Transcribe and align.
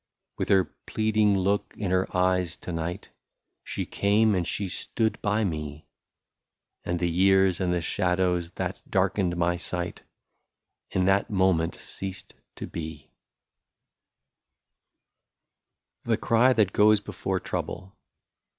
With 0.39 0.49
her 0.49 0.63
pleading 0.87 1.37
look 1.37 1.75
in 1.77 1.91
her 1.91 2.07
eyes 2.17 2.57
to 2.57 2.71
night, 2.71 3.11
She 3.63 3.85
came 3.85 4.33
and 4.33 4.47
she 4.47 4.67
stood 4.67 5.21
by 5.21 5.43
me; 5.43 5.85
And 6.83 6.97
the 6.99 7.07
years 7.07 7.61
and 7.61 7.71
the 7.71 7.81
shadows 7.81 8.49
that 8.53 8.81
darkened 8.89 9.37
my 9.37 9.57
sight 9.57 10.01
In 10.89 11.05
that 11.05 11.29
moment 11.29 11.75
ceased 11.75 12.33
to 12.55 12.65
be, 12.65 13.11
96 16.05 16.05
THE 16.05 16.17
CRY 16.17 16.53
BEFORE 16.53 17.39
TROUBLE. 17.39 17.95